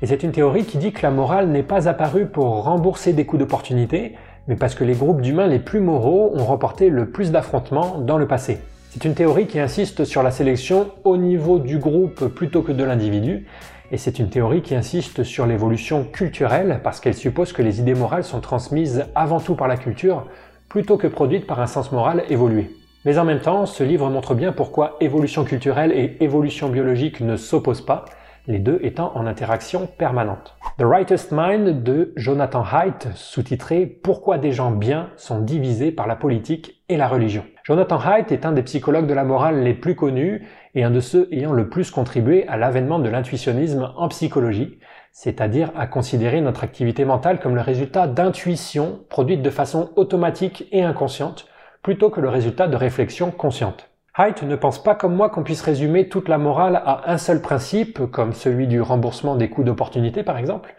et 0.01 0.07
c'est 0.07 0.23
une 0.23 0.31
théorie 0.31 0.65
qui 0.65 0.77
dit 0.77 0.91
que 0.91 1.01
la 1.01 1.11
morale 1.11 1.49
n'est 1.49 1.63
pas 1.63 1.87
apparue 1.87 2.25
pour 2.25 2.63
rembourser 2.63 3.13
des 3.13 3.25
coups 3.25 3.39
d'opportunité, 3.39 4.15
mais 4.47 4.55
parce 4.55 4.75
que 4.75 4.83
les 4.83 4.95
groupes 4.95 5.21
d'humains 5.21 5.47
les 5.47 5.59
plus 5.59 5.79
moraux 5.79 6.31
ont 6.33 6.43
remporté 6.43 6.89
le 6.89 7.09
plus 7.09 7.31
d'affrontements 7.31 7.99
dans 7.99 8.17
le 8.17 8.27
passé. 8.27 8.59
C'est 8.91 9.05
une 9.05 9.13
théorie 9.13 9.47
qui 9.47 9.59
insiste 9.59 10.05
sur 10.05 10.23
la 10.23 10.31
sélection 10.31 10.91
au 11.03 11.17
niveau 11.17 11.59
du 11.59 11.79
groupe 11.79 12.27
plutôt 12.27 12.61
que 12.61 12.71
de 12.71 12.83
l'individu, 12.83 13.45
et 13.91 13.97
c'est 13.97 14.19
une 14.19 14.29
théorie 14.29 14.61
qui 14.61 14.75
insiste 14.75 15.23
sur 15.23 15.45
l'évolution 15.45 16.03
culturelle 16.03 16.79
parce 16.83 16.99
qu'elle 16.99 17.13
suppose 17.13 17.53
que 17.53 17.61
les 17.61 17.79
idées 17.79 17.93
morales 17.93 18.23
sont 18.23 18.41
transmises 18.41 19.05
avant 19.15 19.39
tout 19.39 19.55
par 19.55 19.67
la 19.67 19.77
culture 19.77 20.25
plutôt 20.69 20.97
que 20.97 21.07
produites 21.07 21.47
par 21.47 21.59
un 21.59 21.67
sens 21.67 21.91
moral 21.91 22.23
évolué. 22.29 22.69
Mais 23.05 23.19
en 23.19 23.25
même 23.25 23.39
temps, 23.39 23.65
ce 23.65 23.83
livre 23.83 24.09
montre 24.09 24.33
bien 24.33 24.51
pourquoi 24.51 24.97
évolution 24.99 25.43
culturelle 25.43 25.91
et 25.91 26.17
évolution 26.21 26.69
biologique 26.69 27.21
ne 27.21 27.37
s'opposent 27.37 27.85
pas, 27.85 28.05
les 28.47 28.59
deux 28.59 28.79
étant 28.81 29.11
en 29.15 29.27
interaction 29.27 29.87
permanente. 29.87 30.55
The 30.77 30.83
Rightest 30.83 31.31
Mind 31.31 31.83
de 31.83 32.13
Jonathan 32.15 32.63
Haidt, 32.63 33.09
sous-titré 33.15 33.85
Pourquoi 33.85 34.37
des 34.37 34.51
gens 34.51 34.71
bien 34.71 35.09
sont 35.17 35.39
divisés 35.39 35.91
par 35.91 36.07
la 36.07 36.15
politique 36.15 36.81
et 36.89 36.97
la 36.97 37.07
religion. 37.07 37.43
Jonathan 37.63 37.99
Haidt 37.99 38.31
est 38.31 38.45
un 38.45 38.51
des 38.51 38.61
psychologues 38.63 39.07
de 39.07 39.13
la 39.13 39.23
morale 39.23 39.63
les 39.63 39.73
plus 39.73 39.95
connus 39.95 40.47
et 40.75 40.83
un 40.83 40.91
de 40.91 40.99
ceux 40.99 41.27
ayant 41.31 41.53
le 41.53 41.69
plus 41.69 41.89
contribué 41.89 42.47
à 42.47 42.57
l'avènement 42.57 42.99
de 42.99 43.09
l'intuitionnisme 43.09 43.91
en 43.95 44.07
psychologie, 44.09 44.77
c'est-à-dire 45.11 45.71
à 45.75 45.87
considérer 45.87 46.41
notre 46.41 46.65
activité 46.65 47.05
mentale 47.05 47.39
comme 47.39 47.55
le 47.55 47.61
résultat 47.61 48.05
d'intuitions 48.07 48.99
produites 49.09 49.41
de 49.41 49.49
façon 49.49 49.91
automatique 49.95 50.67
et 50.71 50.83
inconsciente, 50.83 51.47
plutôt 51.81 52.09
que 52.09 52.19
le 52.19 52.29
résultat 52.29 52.67
de 52.67 52.75
réflexions 52.75 53.31
conscientes. 53.31 53.89
Haidt 54.17 54.43
ne 54.43 54.55
pense 54.55 54.81
pas 54.81 54.95
comme 54.95 55.15
moi 55.15 55.29
qu'on 55.29 55.43
puisse 55.43 55.61
résumer 55.61 56.09
toute 56.09 56.29
la 56.29 56.37
morale 56.37 56.81
à 56.85 57.11
un 57.11 57.17
seul 57.17 57.41
principe, 57.41 58.05
comme 58.11 58.33
celui 58.33 58.67
du 58.67 58.81
remboursement 58.81 59.35
des 59.35 59.49
coûts 59.49 59.63
d'opportunité 59.63 60.23
par 60.23 60.37
exemple. 60.37 60.75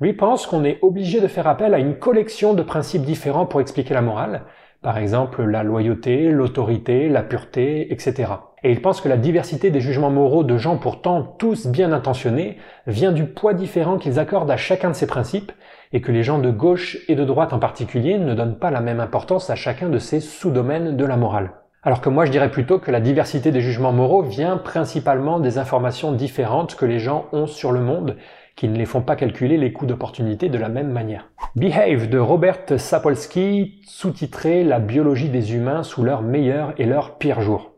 Lui 0.00 0.12
pense 0.12 0.46
qu'on 0.46 0.64
est 0.64 0.78
obligé 0.82 1.20
de 1.20 1.26
faire 1.26 1.48
appel 1.48 1.74
à 1.74 1.78
une 1.78 1.98
collection 1.98 2.54
de 2.54 2.62
principes 2.62 3.02
différents 3.02 3.46
pour 3.46 3.60
expliquer 3.60 3.94
la 3.94 4.02
morale, 4.02 4.42
Par 4.80 4.96
exemple, 4.96 5.42
la 5.42 5.64
loyauté, 5.64 6.30
l'autorité, 6.30 7.08
la 7.08 7.24
pureté, 7.24 7.92
etc. 7.92 8.26
Et 8.64 8.72
il 8.72 8.82
pense 8.82 9.00
que 9.00 9.08
la 9.08 9.16
diversité 9.16 9.70
des 9.70 9.80
jugements 9.80 10.10
moraux 10.10 10.44
de 10.44 10.56
gens 10.56 10.76
pourtant 10.76 11.22
tous 11.22 11.66
bien 11.66 11.92
intentionnés 11.92 12.58
vient 12.86 13.12
du 13.12 13.24
poids 13.24 13.54
différent 13.54 13.98
qu'ils 13.98 14.18
accordent 14.18 14.50
à 14.50 14.56
chacun 14.56 14.90
de 14.90 14.94
ces 14.94 15.06
principes, 15.06 15.52
et 15.92 16.00
que 16.00 16.12
les 16.12 16.22
gens 16.22 16.38
de 16.38 16.50
gauche 16.50 16.98
et 17.08 17.14
de 17.14 17.24
droite 17.24 17.52
en 17.52 17.58
particulier 17.58 18.18
ne 18.18 18.34
donnent 18.34 18.58
pas 18.58 18.70
la 18.70 18.80
même 18.80 19.00
importance 19.00 19.50
à 19.50 19.54
chacun 19.54 19.88
de 19.88 19.98
ces 19.98 20.20
sous-domaines 20.20 20.96
de 20.96 21.04
la 21.04 21.16
morale. 21.16 21.52
Alors 21.82 22.00
que 22.00 22.08
moi 22.08 22.26
je 22.26 22.32
dirais 22.32 22.50
plutôt 22.50 22.78
que 22.78 22.90
la 22.90 23.00
diversité 23.00 23.52
des 23.52 23.60
jugements 23.60 23.92
moraux 23.92 24.22
vient 24.22 24.56
principalement 24.56 25.38
des 25.38 25.58
informations 25.58 26.12
différentes 26.12 26.74
que 26.74 26.84
les 26.84 26.98
gens 26.98 27.26
ont 27.32 27.46
sur 27.46 27.72
le 27.72 27.80
monde, 27.80 28.16
qui 28.56 28.68
ne 28.68 28.76
les 28.76 28.86
font 28.86 29.02
pas 29.02 29.14
calculer 29.14 29.56
les 29.56 29.72
coûts 29.72 29.86
d'opportunité 29.86 30.48
de 30.48 30.58
la 30.58 30.68
même 30.68 30.90
manière. 30.90 31.30
Behave 31.54 32.10
de 32.10 32.18
Robert 32.18 32.58
Sapolsky, 32.76 33.80
sous-titré 33.86 34.64
La 34.64 34.80
biologie 34.80 35.28
des 35.28 35.54
humains 35.54 35.84
sous 35.84 36.02
leurs 36.02 36.22
meilleurs 36.22 36.74
et 36.76 36.84
leurs 36.84 37.18
pires 37.18 37.40
jours. 37.40 37.77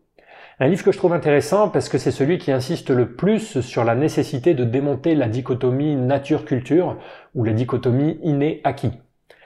Un 0.63 0.69
livre 0.69 0.85
que 0.85 0.93
je 0.93 0.99
trouve 0.99 1.15
intéressant 1.15 1.71
parce 1.71 1.89
que 1.89 1.97
c'est 1.97 2.11
celui 2.11 2.37
qui 2.37 2.53
insiste 2.53 2.91
le 2.91 3.15
plus 3.15 3.63
sur 3.63 3.83
la 3.83 3.95
nécessité 3.95 4.53
de 4.53 4.65
démonter 4.65 5.15
la 5.15 5.27
dichotomie 5.27 5.97
nature-culture 5.97 6.99
ou 7.35 7.45
la 7.45 7.55
dichotomie 7.55 8.19
inné-acquis. 8.23 8.93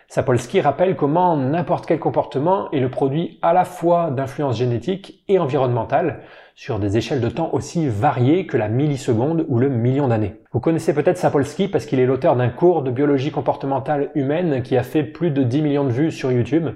Sapolsky 0.08 0.60
rappelle 0.60 0.96
comment 0.96 1.36
n'importe 1.36 1.86
quel 1.86 2.00
comportement 2.00 2.68
est 2.72 2.80
le 2.80 2.90
produit 2.90 3.38
à 3.42 3.52
la 3.52 3.64
fois 3.64 4.10
d'influences 4.10 4.58
génétiques 4.58 5.22
et 5.28 5.38
environnementales 5.38 6.22
sur 6.56 6.80
des 6.80 6.96
échelles 6.96 7.20
de 7.20 7.28
temps 7.28 7.50
aussi 7.52 7.86
variées 7.86 8.46
que 8.46 8.56
la 8.56 8.68
milliseconde 8.68 9.46
ou 9.46 9.60
le 9.60 9.68
million 9.68 10.08
d'années. 10.08 10.40
Vous 10.52 10.58
connaissez 10.58 10.94
peut-être 10.94 11.18
Sapolsky 11.18 11.68
parce 11.68 11.86
qu'il 11.86 12.00
est 12.00 12.06
l'auteur 12.06 12.34
d'un 12.34 12.48
cours 12.48 12.82
de 12.82 12.90
biologie 12.90 13.30
comportementale 13.30 14.10
humaine 14.16 14.62
qui 14.64 14.76
a 14.76 14.82
fait 14.82 15.04
plus 15.04 15.30
de 15.30 15.44
10 15.44 15.62
millions 15.62 15.84
de 15.84 15.92
vues 15.92 16.10
sur 16.10 16.32
YouTube. 16.32 16.70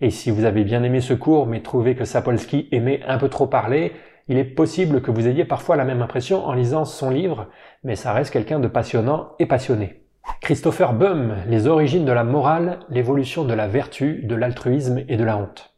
Et 0.00 0.10
si 0.10 0.30
vous 0.30 0.44
avez 0.44 0.64
bien 0.64 0.82
aimé 0.82 1.00
ce 1.00 1.14
cours 1.14 1.46
mais 1.46 1.62
trouvé 1.62 1.94
que 1.94 2.04
Sapolsky 2.04 2.68
aimait 2.72 3.02
un 3.06 3.18
peu 3.18 3.28
trop 3.28 3.46
parler, 3.46 3.92
il 4.28 4.38
est 4.38 4.44
possible 4.44 5.02
que 5.02 5.10
vous 5.10 5.28
ayez 5.28 5.44
parfois 5.44 5.76
la 5.76 5.84
même 5.84 6.00
impression 6.02 6.46
en 6.46 6.54
lisant 6.54 6.84
son 6.84 7.10
livre, 7.10 7.48
mais 7.82 7.94
ça 7.94 8.12
reste 8.12 8.32
quelqu'un 8.32 8.58
de 8.58 8.68
passionnant 8.68 9.32
et 9.38 9.46
passionné. 9.46 10.04
Christopher 10.40 10.94
Bum, 10.94 11.34
Les 11.46 11.66
origines 11.66 12.06
de 12.06 12.12
la 12.12 12.24
morale, 12.24 12.80
l'évolution 12.88 13.44
de 13.44 13.52
la 13.52 13.68
vertu, 13.68 14.22
de 14.24 14.34
l'altruisme 14.34 15.04
et 15.08 15.16
de 15.16 15.24
la 15.24 15.36
honte. 15.36 15.73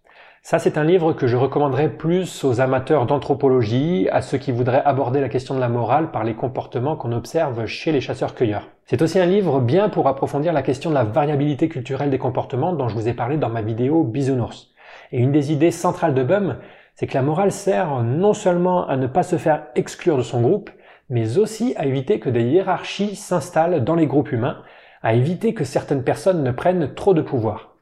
Ça, 0.49 0.61
c'est 0.61 0.79
un 0.79 0.85
livre 0.85 1.13
que 1.13 1.27
je 1.27 1.37
recommanderais 1.37 1.89
plus 1.89 2.45
aux 2.45 2.61
amateurs 2.61 3.07
d'anthropologie, 3.07 4.09
à 4.13 4.23
ceux 4.23 4.39
qui 4.39 4.53
voudraient 4.53 4.85
aborder 4.85 5.21
la 5.21 5.29
question 5.29 5.57
de 5.57 5.59
la 5.59 5.69
morale 5.69 6.13
par 6.13 6.23
les 6.23 6.35
comportements 6.35 6.95
qu'on 6.95 7.11
observe 7.11 7.67
chez 7.67 7.91
les 7.91 8.01
chasseurs-cueilleurs. 8.01 8.69
C'est 8.85 9.03
aussi 9.03 9.19
un 9.19 9.27
livre 9.27 9.59
bien 9.59 9.89
pour 9.89 10.07
approfondir 10.07 10.53
la 10.53 10.63
question 10.63 10.91
de 10.91 10.95
la 10.95 11.03
variabilité 11.03 11.69
culturelle 11.69 12.11
des 12.11 12.19
comportements 12.19 12.73
dont 12.73 12.87
je 12.87 12.95
vous 12.95 13.09
ai 13.09 13.13
parlé 13.13 13.39
dans 13.39 13.49
ma 13.49 13.61
vidéo 13.61 14.05
Bisounours. 14.05 14.69
Et 15.11 15.19
une 15.19 15.33
des 15.33 15.53
idées 15.53 15.73
centrales 15.73 16.15
de 16.15 16.23
Bum, 16.23 16.59
c'est 16.95 17.09
que 17.09 17.15
la 17.15 17.23
morale 17.23 17.51
sert 17.51 18.05
non 18.05 18.33
seulement 18.33 18.87
à 18.87 18.97
ne 18.97 19.09
pas 19.09 19.25
se 19.25 19.39
faire 19.39 19.65
exclure 19.75 20.17
de 20.17 20.23
son 20.23 20.43
groupe, 20.43 20.71
mais 21.11 21.39
aussi 21.39 21.75
à 21.77 21.87
éviter 21.87 22.21
que 22.21 22.31
des 22.31 22.45
hiérarchies 22.45 23.17
s'installent 23.17 23.83
dans 23.83 23.97
les 23.97 24.07
groupes 24.07 24.31
humains, 24.31 24.63
à 25.03 25.15
éviter 25.15 25.55
que 25.55 25.65
certaines 25.65 26.05
personnes 26.05 26.45
ne 26.45 26.53
prennent 26.53 26.95
trop 26.95 27.15
de 27.15 27.23
pouvoir. 27.23 27.76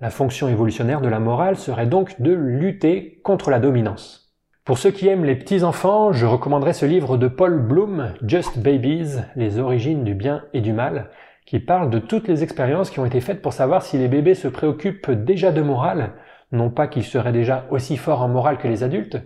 La 0.00 0.10
fonction 0.10 0.48
évolutionnaire 0.48 1.00
de 1.00 1.08
la 1.08 1.20
morale 1.20 1.56
serait 1.56 1.86
donc 1.86 2.20
de 2.20 2.32
lutter 2.32 3.20
contre 3.22 3.50
la 3.50 3.60
dominance. 3.60 4.34
Pour 4.64 4.76
ceux 4.76 4.90
qui 4.90 5.06
aiment 5.06 5.24
les 5.24 5.36
petits-enfants, 5.36 6.10
je 6.10 6.26
recommanderais 6.26 6.72
ce 6.72 6.84
livre 6.84 7.16
de 7.16 7.28
Paul 7.28 7.60
Bloom, 7.60 8.12
Just 8.26 8.58
Babies, 8.58 9.20
les 9.36 9.60
origines 9.60 10.02
du 10.02 10.14
bien 10.14 10.42
et 10.52 10.60
du 10.60 10.72
mal, 10.72 11.10
qui 11.46 11.60
parle 11.60 11.90
de 11.90 12.00
toutes 12.00 12.26
les 12.26 12.42
expériences 12.42 12.90
qui 12.90 12.98
ont 12.98 13.06
été 13.06 13.20
faites 13.20 13.40
pour 13.40 13.52
savoir 13.52 13.82
si 13.82 13.96
les 13.96 14.08
bébés 14.08 14.34
se 14.34 14.48
préoccupent 14.48 15.12
déjà 15.12 15.52
de 15.52 15.62
morale, 15.62 16.14
non 16.50 16.70
pas 16.70 16.88
qu'ils 16.88 17.04
seraient 17.04 17.30
déjà 17.30 17.64
aussi 17.70 17.96
forts 17.96 18.22
en 18.22 18.28
morale 18.28 18.58
que 18.58 18.66
les 18.66 18.82
adultes, 18.82 19.18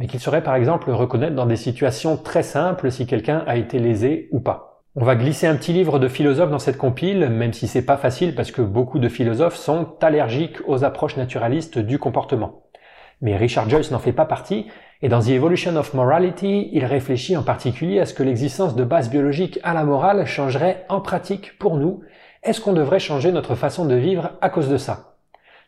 mais 0.00 0.08
qu'il 0.08 0.18
saurait 0.18 0.42
par 0.42 0.56
exemple 0.56 0.90
reconnaître 0.90 1.36
dans 1.36 1.46
des 1.46 1.56
situations 1.56 2.16
très 2.16 2.42
simples 2.42 2.90
si 2.90 3.06
quelqu'un 3.06 3.44
a 3.46 3.56
été 3.56 3.78
lésé 3.78 4.28
ou 4.32 4.40
pas. 4.40 4.75
On 4.98 5.04
va 5.04 5.14
glisser 5.14 5.46
un 5.46 5.56
petit 5.56 5.74
livre 5.74 5.98
de 5.98 6.08
philosophes 6.08 6.50
dans 6.50 6.58
cette 6.58 6.78
compile, 6.78 7.28
même 7.28 7.52
si 7.52 7.68
c'est 7.68 7.84
pas 7.84 7.98
facile 7.98 8.34
parce 8.34 8.50
que 8.50 8.62
beaucoup 8.62 8.98
de 8.98 9.10
philosophes 9.10 9.56
sont 9.56 9.88
allergiques 10.00 10.66
aux 10.66 10.84
approches 10.84 11.18
naturalistes 11.18 11.78
du 11.78 11.98
comportement. 11.98 12.62
Mais 13.20 13.36
Richard 13.36 13.68
Joyce 13.68 13.90
n'en 13.90 13.98
fait 13.98 14.14
pas 14.14 14.24
partie, 14.24 14.68
et 15.02 15.10
dans 15.10 15.20
The 15.20 15.28
Evolution 15.28 15.76
of 15.76 15.92
Morality, 15.92 16.70
il 16.72 16.86
réfléchit 16.86 17.36
en 17.36 17.42
particulier 17.42 18.00
à 18.00 18.06
ce 18.06 18.14
que 18.14 18.22
l'existence 18.22 18.74
de 18.74 18.84
bases 18.84 19.10
biologiques 19.10 19.60
à 19.64 19.74
la 19.74 19.84
morale 19.84 20.24
changerait 20.24 20.86
en 20.88 21.02
pratique 21.02 21.58
pour 21.58 21.76
nous. 21.76 22.00
Est-ce 22.42 22.62
qu'on 22.62 22.72
devrait 22.72 22.98
changer 22.98 23.32
notre 23.32 23.54
façon 23.54 23.84
de 23.84 23.96
vivre 23.96 24.38
à 24.40 24.48
cause 24.48 24.70
de 24.70 24.78
ça? 24.78 25.18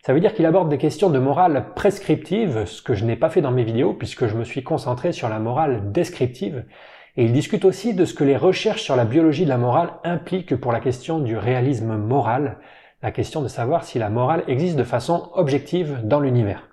Ça 0.07 0.15
veut 0.15 0.21
dire 0.21 0.33
qu'il 0.33 0.47
aborde 0.47 0.71
des 0.71 0.79
questions 0.79 1.11
de 1.11 1.19
morale 1.19 1.67
prescriptive, 1.77 2.65
ce 2.65 2.81
que 2.81 2.95
je 2.95 3.05
n'ai 3.05 3.17
pas 3.17 3.29
fait 3.29 3.43
dans 3.43 3.51
mes 3.51 3.65
vidéos 3.65 3.93
puisque 3.93 4.27
je 4.27 4.37
me 4.37 4.45
suis 4.45 4.63
concentré 4.63 5.13
sur 5.13 5.29
la 5.29 5.39
morale 5.39 5.93
descriptive, 5.93 6.65
et 7.17 7.25
il 7.25 7.33
discute 7.33 7.65
aussi 7.65 7.95
de 7.95 8.05
ce 8.05 8.15
que 8.15 8.25
les 8.25 8.37
recherches 8.37 8.83
sur 8.83 8.97
la 8.97 9.05
biologie 9.05 9.45
de 9.45 9.49
la 9.49 9.59
morale 9.59 9.91
impliquent 10.05 10.57
pour 10.57 10.73
la 10.73 10.81
question 10.81 11.19
du 11.19 11.37
réalisme 11.37 11.97
moral, 11.97 12.59
la 13.03 13.11
question 13.11 13.43
de 13.43 13.49
savoir 13.49 13.85
si 13.85 13.99
la 13.99 14.11
morale 14.11 14.45
existe 14.49 14.77
de 14.77 14.85
façon 14.85 15.31
objective 15.35 16.01
dans 16.05 16.21
l'univers. 16.21 16.69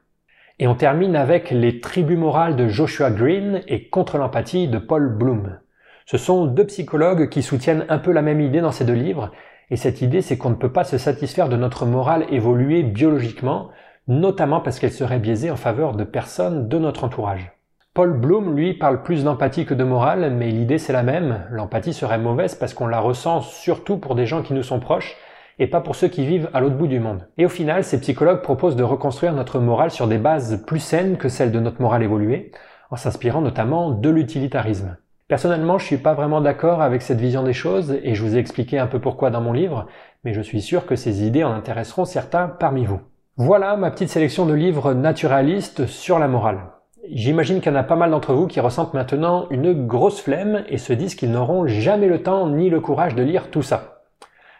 Et 0.59 0.67
on 0.67 0.75
termine 0.75 1.15
avec 1.15 1.51
les 1.51 1.79
tribus 1.79 2.17
morales 2.17 2.55
de 2.55 2.67
Joshua 2.67 3.11
Green 3.11 3.61
et 3.67 3.89
contre 3.89 4.17
l'empathie 4.17 4.67
de 4.67 4.77
Paul 4.77 5.15
Bloom. 5.15 5.59
Ce 6.05 6.17
sont 6.17 6.45
deux 6.45 6.67
psychologues 6.67 7.29
qui 7.29 7.41
soutiennent 7.41 7.85
un 7.89 7.97
peu 7.97 8.11
la 8.11 8.21
même 8.21 8.41
idée 8.41 8.61
dans 8.61 8.71
ces 8.71 8.85
deux 8.85 8.93
livres 8.93 9.31
et 9.71 9.77
cette 9.77 10.01
idée, 10.01 10.21
c'est 10.21 10.37
qu'on 10.37 10.51
ne 10.51 10.55
peut 10.55 10.71
pas 10.71 10.83
se 10.83 10.97
satisfaire 10.97 11.49
de 11.49 11.57
notre 11.57 11.85
morale 11.85 12.25
évoluer 12.29 12.83
biologiquement, 12.83 13.69
notamment 14.07 14.61
parce 14.61 14.79
qu'elle 14.79 14.91
serait 14.91 15.19
biaisée 15.19 15.49
en 15.49 15.55
faveur 15.55 15.95
de 15.95 16.03
personnes 16.03 16.67
de 16.67 16.77
notre 16.77 17.03
entourage. 17.03 17.54
Paul 17.95 18.11
Bloom, 18.11 18.57
lui, 18.57 18.73
parle 18.73 19.03
plus 19.03 19.23
d'empathie 19.23 19.65
que 19.65 19.73
de 19.73 19.85
morale, 19.85 20.29
mais 20.37 20.51
l'idée 20.51 20.79
c'est 20.79 20.91
la 20.91 21.01
même. 21.01 21.45
L'empathie 21.49 21.93
serait 21.93 22.17
mauvaise 22.17 22.53
parce 22.53 22.73
qu'on 22.73 22.87
la 22.87 22.99
ressent 22.99 23.39
surtout 23.39 23.95
pour 23.95 24.15
des 24.15 24.25
gens 24.25 24.41
qui 24.41 24.51
nous 24.51 24.63
sont 24.63 24.81
proches 24.81 25.15
et 25.59 25.67
pas 25.67 25.79
pour 25.79 25.95
ceux 25.95 26.09
qui 26.09 26.25
vivent 26.25 26.49
à 26.53 26.59
l'autre 26.59 26.75
bout 26.75 26.87
du 26.87 26.99
monde. 26.99 27.25
Et 27.37 27.45
au 27.45 27.49
final, 27.49 27.85
ces 27.85 28.01
psychologues 28.01 28.41
proposent 28.41 28.75
de 28.75 28.83
reconstruire 28.83 29.31
notre 29.31 29.59
morale 29.59 29.91
sur 29.91 30.07
des 30.07 30.17
bases 30.17 30.61
plus 30.67 30.81
saines 30.81 31.15
que 31.15 31.29
celles 31.29 31.53
de 31.53 31.59
notre 31.61 31.81
morale 31.81 32.03
évoluée, 32.03 32.51
en 32.91 32.97
s'inspirant 32.97 33.39
notamment 33.39 33.91
de 33.91 34.09
l'utilitarisme. 34.09 34.97
Personnellement, 35.29 35.77
je 35.77 35.85
suis 35.85 35.97
pas 35.97 36.15
vraiment 36.15 36.41
d'accord 36.41 36.81
avec 36.81 37.01
cette 37.01 37.21
vision 37.21 37.43
des 37.43 37.53
choses 37.53 37.97
et 38.03 38.13
je 38.13 38.21
vous 38.21 38.35
ai 38.35 38.39
expliqué 38.39 38.77
un 38.77 38.87
peu 38.87 38.99
pourquoi 38.99 39.29
dans 39.29 39.39
mon 39.39 39.53
livre, 39.53 39.87
mais 40.25 40.33
je 40.33 40.41
suis 40.41 40.61
sûr 40.61 40.85
que 40.85 40.97
ces 40.97 41.25
idées 41.25 41.45
en 41.45 41.53
intéresseront 41.53 42.03
certains 42.03 42.49
parmi 42.49 42.83
vous. 42.83 42.99
Voilà 43.37 43.77
ma 43.77 43.89
petite 43.89 44.09
sélection 44.09 44.45
de 44.45 44.53
livres 44.53 44.93
naturalistes 44.93 45.85
sur 45.85 46.19
la 46.19 46.27
morale. 46.27 46.74
J'imagine 47.11 47.61
qu'il 47.61 47.71
y 47.71 47.75
en 47.75 47.79
a 47.79 47.83
pas 47.83 47.95
mal 47.95 48.11
d'entre 48.11 48.33
vous 48.33 48.47
qui 48.47 48.59
ressentent 48.59 48.93
maintenant 48.93 49.47
une 49.51 49.85
grosse 49.85 50.21
flemme 50.21 50.63
et 50.69 50.77
se 50.77 50.93
disent 50.93 51.15
qu'ils 51.15 51.31
n'auront 51.31 51.67
jamais 51.67 52.07
le 52.07 52.23
temps 52.23 52.47
ni 52.49 52.69
le 52.69 52.79
courage 52.79 53.15
de 53.15 53.23
lire 53.23 53.51
tout 53.51 53.61
ça. 53.61 54.01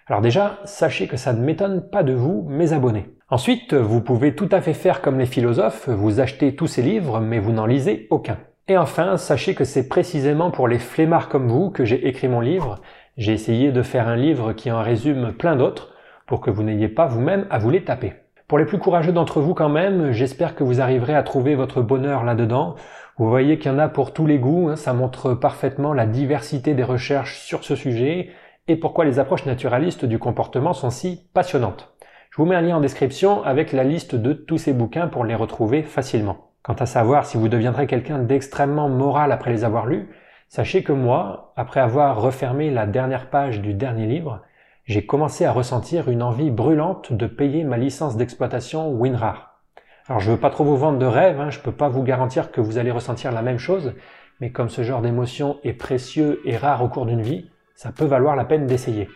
Alors 0.07 0.21
déjà, 0.21 0.59
sachez 0.65 1.07
que 1.07 1.17
ça 1.17 1.33
ne 1.33 1.43
m'étonne 1.43 1.81
pas 1.89 2.03
de 2.03 2.13
vous, 2.13 2.45
mes 2.47 2.73
abonnés. 2.73 3.15
Ensuite, 3.29 3.73
vous 3.73 4.01
pouvez 4.01 4.35
tout 4.35 4.49
à 4.51 4.61
fait 4.61 4.73
faire 4.73 5.01
comme 5.01 5.17
les 5.17 5.25
philosophes, 5.25 5.89
vous 5.89 6.19
achetez 6.19 6.55
tous 6.55 6.67
ces 6.67 6.83
livres, 6.83 7.19
mais 7.19 7.39
vous 7.39 7.51
n'en 7.51 7.65
lisez 7.65 8.07
aucun. 8.11 8.37
Et 8.67 8.77
enfin, 8.77 9.17
sachez 9.17 9.55
que 9.55 9.63
c'est 9.63 9.87
précisément 9.87 10.51
pour 10.51 10.67
les 10.67 10.79
flemmards 10.79 11.29
comme 11.29 11.47
vous 11.47 11.71
que 11.71 11.85
j'ai 11.85 12.07
écrit 12.07 12.27
mon 12.27 12.39
livre. 12.39 12.81
J'ai 13.17 13.33
essayé 13.33 13.71
de 13.71 13.81
faire 13.81 14.07
un 14.07 14.15
livre 14.15 14.53
qui 14.53 14.71
en 14.71 14.81
résume 14.81 15.33
plein 15.33 15.55
d'autres 15.55 15.93
pour 16.27 16.41
que 16.41 16.51
vous 16.51 16.63
n'ayez 16.63 16.89
pas 16.89 17.07
vous-même 17.07 17.47
à 17.49 17.57
vous 17.57 17.71
les 17.71 17.83
taper. 17.83 18.24
Pour 18.47 18.59
les 18.59 18.65
plus 18.65 18.77
courageux 18.77 19.11
d'entre 19.11 19.41
vous 19.41 19.55
quand 19.55 19.69
même, 19.69 20.11
j'espère 20.11 20.53
que 20.53 20.63
vous 20.63 20.79
arriverez 20.79 21.15
à 21.15 21.23
trouver 21.23 21.55
votre 21.55 21.81
bonheur 21.81 22.23
là-dedans. 22.23 22.75
Vous 23.17 23.27
voyez 23.27 23.57
qu'il 23.57 23.71
y 23.71 23.73
en 23.73 23.79
a 23.79 23.87
pour 23.87 24.13
tous 24.13 24.27
les 24.27 24.37
goûts, 24.37 24.69
hein. 24.69 24.75
ça 24.75 24.93
montre 24.93 25.33
parfaitement 25.33 25.93
la 25.93 26.05
diversité 26.05 26.75
des 26.75 26.83
recherches 26.83 27.39
sur 27.39 27.63
ce 27.63 27.75
sujet 27.75 28.29
et 28.67 28.75
pourquoi 28.75 29.03
les 29.03 29.17
approches 29.17 29.47
naturalistes 29.47 30.05
du 30.05 30.19
comportement 30.19 30.73
sont 30.73 30.91
si 30.91 31.27
passionnantes. 31.33 31.95
Je 32.29 32.37
vous 32.37 32.45
mets 32.45 32.55
un 32.55 32.61
lien 32.61 32.77
en 32.77 32.81
description 32.81 33.41
avec 33.41 33.71
la 33.71 33.83
liste 33.83 34.13
de 34.13 34.33
tous 34.33 34.59
ces 34.59 34.73
bouquins 34.73 35.07
pour 35.07 35.25
les 35.25 35.35
retrouver 35.35 35.81
facilement. 35.81 36.51
Quant 36.61 36.73
à 36.73 36.85
savoir 36.85 37.25
si 37.25 37.37
vous 37.37 37.49
deviendrez 37.49 37.87
quelqu'un 37.87 38.19
d'extrêmement 38.19 38.89
moral 38.89 39.31
après 39.31 39.49
les 39.49 39.63
avoir 39.63 39.87
lus, 39.87 40.07
sachez 40.49 40.83
que 40.83 40.91
moi, 40.91 41.53
après 41.55 41.79
avoir 41.79 42.21
refermé 42.21 42.69
la 42.69 42.85
dernière 42.85 43.31
page 43.31 43.59
du 43.61 43.73
dernier 43.73 44.05
livre, 44.05 44.41
j'ai 44.85 45.05
commencé 45.05 45.45
à 45.45 45.51
ressentir 45.51 46.09
une 46.09 46.21
envie 46.21 46.51
brûlante 46.51 47.11
de 47.11 47.25
payer 47.25 47.63
ma 47.63 47.77
licence 47.77 48.17
d'exploitation 48.17 48.91
WinRAR. 48.91 49.59
Alors 50.07 50.19
je 50.19 50.31
veux 50.31 50.37
pas 50.37 50.51
trop 50.51 50.63
vous 50.63 50.77
vendre 50.77 50.99
de 50.99 51.05
rêve, 51.07 51.39
hein, 51.39 51.49
je 51.49 51.59
peux 51.59 51.71
pas 51.71 51.89
vous 51.89 52.03
garantir 52.03 52.51
que 52.51 52.61
vous 52.61 52.77
allez 52.77 52.91
ressentir 52.91 53.31
la 53.31 53.41
même 53.41 53.57
chose, 53.57 53.95
mais 54.39 54.51
comme 54.51 54.69
ce 54.69 54.83
genre 54.83 55.01
d'émotion 55.01 55.57
est 55.63 55.73
précieux 55.73 56.39
et 56.45 56.55
rare 56.55 56.83
au 56.83 56.87
cours 56.87 57.07
d'une 57.07 57.23
vie, 57.23 57.49
ça 57.73 57.91
peut 57.91 58.05
valoir 58.05 58.35
la 58.35 58.45
peine 58.45 58.67
d'essayer. 58.67 59.09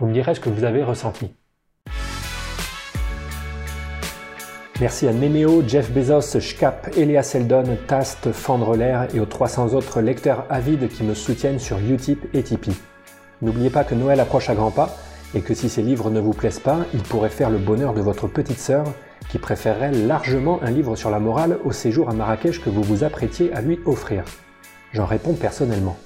Vous 0.00 0.06
me 0.06 0.12
direz 0.12 0.34
ce 0.34 0.40
que 0.40 0.50
vous 0.50 0.64
avez 0.64 0.82
ressenti. 0.82 1.32
Merci 4.80 5.06
à 5.06 5.12
Nemeo, 5.12 5.62
Jeff 5.64 5.92
Bezos, 5.92 6.40
Schkap, 6.40 6.88
Elia 6.96 7.22
Seldon, 7.22 7.78
Tast, 7.86 8.32
Fandreler 8.32 9.06
et 9.14 9.20
aux 9.20 9.26
300 9.26 9.74
autres 9.74 10.00
lecteurs 10.00 10.44
avides 10.50 10.88
qui 10.88 11.04
me 11.04 11.14
soutiennent 11.14 11.60
sur 11.60 11.78
Utip 11.78 12.26
et 12.34 12.42
Tipeee. 12.42 12.74
N'oubliez 13.44 13.68
pas 13.68 13.84
que 13.84 13.94
Noël 13.94 14.20
approche 14.20 14.48
à 14.48 14.54
grands 14.54 14.70
pas 14.70 14.96
et 15.34 15.42
que 15.42 15.52
si 15.52 15.68
ces 15.68 15.82
livres 15.82 16.08
ne 16.08 16.18
vous 16.18 16.32
plaisent 16.32 16.60
pas, 16.60 16.86
ils 16.94 17.02
pourraient 17.02 17.28
faire 17.28 17.50
le 17.50 17.58
bonheur 17.58 17.92
de 17.92 18.00
votre 18.00 18.26
petite 18.26 18.58
sœur 18.58 18.86
qui 19.28 19.38
préférerait 19.38 19.92
largement 19.92 20.62
un 20.62 20.70
livre 20.70 20.96
sur 20.96 21.10
la 21.10 21.20
morale 21.20 21.58
au 21.62 21.70
séjour 21.70 22.08
à 22.08 22.14
Marrakech 22.14 22.62
que 22.62 22.70
vous 22.70 22.82
vous 22.82 23.04
apprêtiez 23.04 23.52
à 23.52 23.60
lui 23.60 23.78
offrir 23.84 24.24
J'en 24.94 25.04
réponds 25.04 25.34
personnellement. 25.34 25.98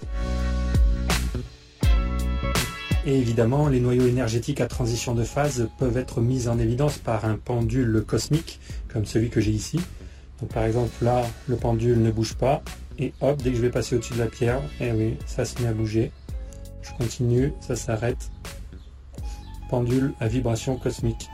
Et 3.06 3.16
évidemment, 3.16 3.68
les 3.68 3.78
noyaux 3.78 4.08
énergétiques 4.08 4.60
à 4.60 4.66
transition 4.66 5.14
de 5.14 5.22
phase 5.22 5.68
peuvent 5.78 5.96
être 5.96 6.20
mis 6.20 6.48
en 6.48 6.58
évidence 6.58 6.98
par 6.98 7.24
un 7.24 7.36
pendule 7.36 8.02
cosmique, 8.04 8.58
comme 8.92 9.04
celui 9.04 9.30
que 9.30 9.40
j'ai 9.40 9.52
ici. 9.52 9.80
Donc 10.40 10.52
par 10.52 10.64
exemple 10.64 10.90
là, 11.02 11.22
le 11.46 11.54
pendule 11.54 12.02
ne 12.02 12.10
bouge 12.10 12.34
pas, 12.34 12.62
et 12.98 13.12
hop, 13.20 13.40
dès 13.40 13.50
que 13.50 13.56
je 13.56 13.62
vais 13.62 13.70
passer 13.70 13.94
au-dessus 13.94 14.14
de 14.14 14.18
la 14.18 14.26
pierre, 14.26 14.60
eh 14.80 14.90
oui, 14.90 15.16
ça 15.24 15.44
se 15.44 15.62
met 15.62 15.68
à 15.68 15.72
bouger. 15.72 16.10
Je 16.82 16.92
continue, 16.92 17.52
ça 17.60 17.76
s'arrête. 17.76 18.30
Pendule 19.70 20.14
à 20.20 20.28
vibration 20.28 20.76
cosmique. 20.76 21.28